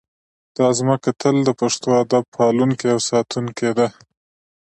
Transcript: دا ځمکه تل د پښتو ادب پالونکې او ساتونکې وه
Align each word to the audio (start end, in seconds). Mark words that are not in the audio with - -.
دا 0.57 0.67
ځمکه 0.79 1.09
تل 1.21 1.35
د 1.45 1.49
پښتو 1.59 1.89
ادب 2.03 2.23
پالونکې 2.35 2.87
او 2.93 2.99
ساتونکې 3.09 3.69
وه 3.75 3.87